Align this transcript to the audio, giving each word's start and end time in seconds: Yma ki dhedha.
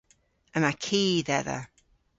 Yma 0.55 0.71
ki 0.83 1.03
dhedha. 1.27 1.59